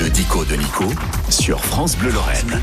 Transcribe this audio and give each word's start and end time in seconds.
Le 0.00 0.08
Dico 0.08 0.46
de 0.46 0.56
Nico 0.56 0.86
sur 1.28 1.62
France 1.62 1.94
Bleu 1.98 2.10
Lorraine. 2.10 2.58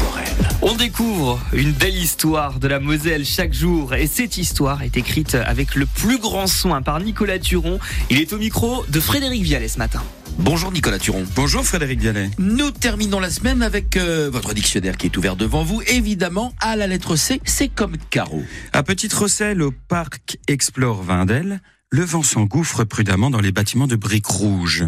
On 0.64 0.74
découvre 0.74 1.40
une 1.54 1.71
belle 1.71 1.96
histoire 1.96 2.58
de 2.58 2.67
la 2.67 2.79
Moselle 2.79 3.25
chaque 3.25 3.54
jour 3.54 3.94
et 3.94 4.08
cette 4.08 4.38
histoire 4.38 4.82
est 4.82 4.97
écrite 4.97 5.36
avec 5.36 5.76
le 5.76 5.86
plus 5.86 6.18
grand 6.18 6.47
soin 6.47 6.81
par 6.81 7.00
Nicolas 7.00 7.38
Turon. 7.38 7.79
Il 8.10 8.20
est 8.20 8.34
au 8.34 8.39
micro 8.39 8.84
de 8.89 9.00
Frédéric 9.00 9.44
Vialet 9.44 9.68
ce 9.68 9.78
matin. 9.78 10.02
Bonjour 10.39 10.71
Nicolas 10.71 10.97
Turon. 10.97 11.26
Bonjour 11.36 11.63
Frédéric 11.63 12.00
Vialet. 12.00 12.31
Nous 12.39 12.71
terminons 12.71 13.19
la 13.19 13.29
semaine 13.29 13.62
avec 13.62 13.97
euh, 13.97 14.31
votre 14.31 14.56
dictionnaire 14.56 14.97
qui 14.97 15.06
est 15.06 15.15
ouvert 15.15 15.35
devant 15.35 15.63
vous. 15.63 15.83
Évidemment, 15.85 16.54
à 16.59 16.76
la 16.76 16.88
lettre 16.88 17.16
C, 17.16 17.40
c'est 17.45 17.70
comme 17.70 17.98
carreau. 18.09 18.41
À 18.73 18.81
Petite 18.81 19.13
Rosselle, 19.13 19.62
au 19.62 19.72
parc 19.72 20.40
Explore 20.48 21.04
Vindel, 21.04 21.62
le 21.91 22.04
vent 22.04 22.23
s'engouffre 22.23 22.84
prudemment 22.84 23.30
dans 23.30 23.41
les 23.41 23.52
bâtiments 23.52 23.88
de 23.88 23.95
briques 23.95 24.26
rouges. 24.26 24.85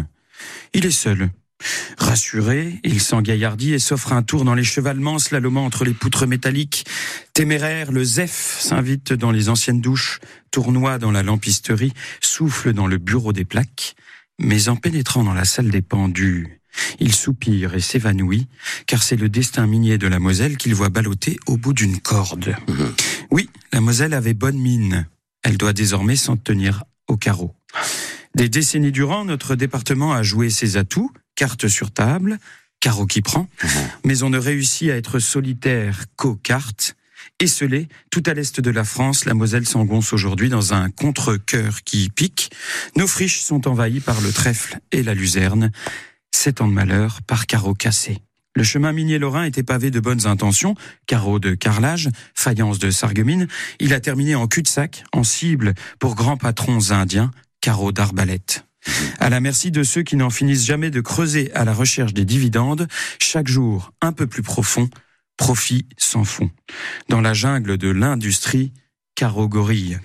Il 0.74 0.84
est 0.84 0.90
seul. 0.90 1.30
Rassuré, 1.98 2.80
il 2.84 3.00
s'engaillardit 3.00 3.74
et 3.74 3.78
s'offre 3.78 4.12
un 4.12 4.22
tour 4.22 4.44
dans 4.44 4.54
les 4.54 4.64
chevalements 4.64 5.18
slalomant 5.18 5.64
entre 5.64 5.84
les 5.84 5.92
poutres 5.92 6.26
métalliques. 6.26 6.86
Téméraire, 7.34 7.92
le 7.92 8.04
Zef 8.04 8.58
s'invite 8.60 9.12
dans 9.12 9.30
les 9.30 9.48
anciennes 9.48 9.80
douches, 9.80 10.20
tournoie 10.50 10.98
dans 10.98 11.10
la 11.10 11.22
lampisterie, 11.22 11.92
souffle 12.20 12.72
dans 12.72 12.86
le 12.86 12.98
bureau 12.98 13.32
des 13.32 13.44
plaques. 13.44 13.94
Mais 14.38 14.68
en 14.68 14.76
pénétrant 14.76 15.22
dans 15.22 15.34
la 15.34 15.44
salle 15.44 15.70
des 15.70 15.82
pendus, 15.82 16.60
il 16.98 17.14
soupire 17.14 17.74
et 17.74 17.80
s'évanouit, 17.80 18.48
car 18.86 19.02
c'est 19.02 19.16
le 19.16 19.28
destin 19.28 19.66
minier 19.66 19.98
de 19.98 20.06
la 20.06 20.18
Moselle 20.18 20.56
qu'il 20.56 20.74
voit 20.74 20.88
balloter 20.88 21.38
au 21.46 21.56
bout 21.56 21.72
d'une 21.72 22.00
corde. 22.00 22.56
Oui, 23.30 23.50
la 23.72 23.80
Moselle 23.80 24.14
avait 24.14 24.34
bonne 24.34 24.58
mine. 24.58 25.06
Elle 25.42 25.58
doit 25.58 25.72
désormais 25.72 26.16
s'en 26.16 26.36
tenir 26.36 26.84
au 27.06 27.16
carreau. 27.16 27.54
Des 28.34 28.48
décennies 28.48 28.92
durant, 28.92 29.24
notre 29.24 29.56
département 29.56 30.12
a 30.12 30.22
joué 30.22 30.50
ses 30.50 30.76
atouts, 30.76 31.10
carte 31.40 31.68
sur 31.68 31.90
table, 31.90 32.38
carreau 32.80 33.06
qui 33.06 33.22
prend, 33.22 33.48
mais 34.04 34.22
on 34.22 34.28
ne 34.28 34.36
réussit 34.36 34.90
à 34.90 34.96
être 34.96 35.18
solitaire 35.20 36.04
qu'aux 36.16 36.34
cartes. 36.34 36.96
Esselé, 37.38 37.88
tout 38.10 38.22
à 38.26 38.34
l'est 38.34 38.60
de 38.60 38.70
la 38.70 38.84
France, 38.84 39.24
la 39.24 39.32
Moselle 39.32 39.66
s'engonce 39.66 40.12
aujourd'hui 40.12 40.50
dans 40.50 40.74
un 40.74 40.90
contre-cœur 40.90 41.82
qui 41.82 42.10
pique. 42.10 42.50
Nos 42.94 43.06
friches 43.06 43.40
sont 43.40 43.68
envahies 43.68 44.00
par 44.00 44.20
le 44.20 44.30
trèfle 44.34 44.80
et 44.92 45.02
la 45.02 45.14
luzerne. 45.14 45.70
Sept 46.30 46.60
ans 46.60 46.68
de 46.68 46.74
malheur 46.74 47.22
par 47.22 47.46
carreau 47.46 47.72
cassé. 47.72 48.18
Le 48.54 48.62
chemin 48.62 48.92
minier 48.92 49.18
lorrain 49.18 49.44
était 49.44 49.62
pavé 49.62 49.90
de 49.90 49.98
bonnes 49.98 50.26
intentions, 50.26 50.74
carreaux 51.06 51.38
de 51.38 51.54
carrelage, 51.54 52.10
faïence 52.34 52.78
de 52.78 52.90
sarguemine. 52.90 53.48
Il 53.78 53.94
a 53.94 54.00
terminé 54.00 54.34
en 54.34 54.46
cul-de-sac, 54.46 55.04
en 55.12 55.24
cible 55.24 55.72
pour 55.98 56.16
grands 56.16 56.36
patrons 56.36 56.90
indiens, 56.90 57.30
carreaux 57.62 57.92
d'arbalète. 57.92 58.66
À 59.18 59.30
la 59.30 59.40
merci 59.40 59.70
de 59.70 59.82
ceux 59.82 60.02
qui 60.02 60.16
n'en 60.16 60.30
finissent 60.30 60.64
jamais 60.64 60.90
de 60.90 61.00
creuser 61.00 61.52
à 61.54 61.64
la 61.64 61.72
recherche 61.72 62.14
des 62.14 62.24
dividendes, 62.24 62.88
chaque 63.20 63.48
jour 63.48 63.92
un 64.00 64.12
peu 64.12 64.26
plus 64.26 64.42
profond, 64.42 64.88
profit 65.36 65.86
sans 65.96 66.24
fond. 66.24 66.50
Dans 67.08 67.20
la 67.20 67.34
jungle 67.34 67.76
de 67.76 67.88
l'industrie, 67.88 68.72
carreau 69.14 69.48
gorille. 69.48 69.98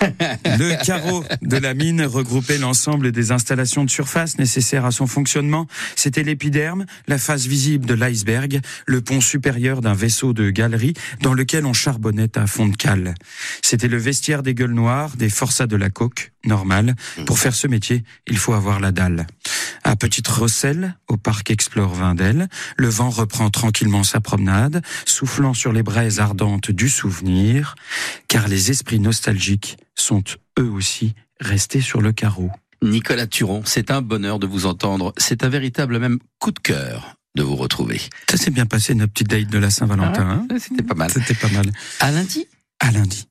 Le 0.58 0.84
carreau 0.84 1.24
de 1.42 1.56
la 1.56 1.74
mine 1.74 2.02
regroupait 2.02 2.58
l'ensemble 2.58 3.12
des 3.12 3.32
installations 3.32 3.84
de 3.84 3.90
surface 3.90 4.38
nécessaires 4.38 4.84
à 4.84 4.90
son 4.90 5.06
fonctionnement. 5.06 5.66
C'était 5.96 6.22
l'épiderme, 6.22 6.86
la 7.06 7.18
face 7.18 7.46
visible 7.46 7.86
de 7.86 7.94
l'iceberg, 7.94 8.60
le 8.86 9.00
pont 9.00 9.20
supérieur 9.20 9.80
d'un 9.80 9.94
vaisseau 9.94 10.32
de 10.32 10.50
galerie 10.50 10.94
dans 11.22 11.34
lequel 11.34 11.66
on 11.66 11.72
charbonnait 11.72 12.38
à 12.38 12.46
fond 12.46 12.68
de 12.68 12.76
cale. 12.76 13.14
C'était 13.62 13.88
le 13.88 13.98
vestiaire 13.98 14.42
des 14.42 14.54
gueules 14.54 14.72
noires, 14.72 15.16
des 15.16 15.28
forçats 15.28 15.66
de 15.66 15.76
la 15.76 15.90
coque, 15.90 16.32
normal. 16.44 16.94
Pour 17.26 17.38
faire 17.38 17.54
ce 17.54 17.66
métier, 17.66 18.04
il 18.26 18.38
faut 18.38 18.54
avoir 18.54 18.80
la 18.80 18.92
dalle. 18.92 19.26
À 19.82 19.96
Petite 19.96 20.28
Rosselle, 20.28 20.96
au 21.08 21.16
parc 21.16 21.50
Explore 21.50 21.94
Vindel, 21.94 22.48
le 22.76 22.88
vent 22.88 23.10
reprend 23.10 23.50
tranquillement 23.50 24.04
sa 24.04 24.20
promenade, 24.20 24.82
soufflant 25.06 25.54
sur 25.54 25.72
les 25.72 25.82
braises 25.82 26.20
ardentes 26.20 26.70
du 26.70 26.88
souvenir, 26.88 27.74
car 28.28 28.46
les 28.48 28.70
esprits 28.70 29.00
nostalgiques 29.00 29.78
sont 29.96 30.22
eux 30.58 30.68
aussi 30.70 31.14
restés 31.40 31.80
sur 31.80 32.00
le 32.02 32.12
carreau. 32.12 32.50
Nicolas 32.82 33.26
Turon, 33.26 33.62
c'est 33.64 33.90
un 33.90 34.00
bonheur 34.02 34.38
de 34.38 34.46
vous 34.46 34.66
entendre. 34.66 35.12
C'est 35.16 35.44
un 35.44 35.48
véritable 35.48 35.98
même 35.98 36.18
coup 36.38 36.50
de 36.50 36.58
cœur 36.60 37.16
de 37.36 37.42
vous 37.42 37.56
retrouver. 37.56 38.00
Ça 38.30 38.36
s'est 38.36 38.50
bien 38.50 38.66
passé 38.66 38.94
notre 38.94 39.12
petite 39.12 39.28
date 39.28 39.48
de 39.48 39.58
la 39.58 39.70
Saint-Valentin. 39.70 40.46
hein? 40.50 40.58
C'était 40.58 40.82
pas 40.82 40.94
mal. 40.94 41.10
C'était 41.10 41.34
pas 41.34 41.48
mal. 41.48 41.70
À 42.00 42.10
lundi 42.10 42.46
À 42.80 42.90
lundi. 42.90 43.26